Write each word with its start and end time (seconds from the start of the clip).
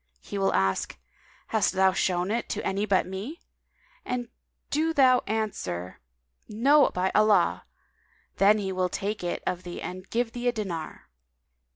He 0.19 0.39
will 0.39 0.51
ask, 0.55 0.97
'Hast 1.49 1.73
thou 1.73 1.93
shown 1.93 2.31
it 2.31 2.49
to 2.49 2.65
any 2.65 2.87
but 2.87 3.05
me?;' 3.05 3.39
and 4.03 4.29
do 4.71 4.95
thou 4.95 5.19
answer, 5.27 5.99
"No, 6.49 6.89
by 6.89 7.11
Allah!' 7.13 7.65
then 8.37 8.57
will 8.73 8.87
he 8.87 8.89
take 8.89 9.23
it 9.23 9.43
of 9.45 9.61
thee 9.61 9.79
and 9.79 10.09
give 10.09 10.31
thee 10.31 10.47
a 10.47 10.51
dinar. 10.51 11.07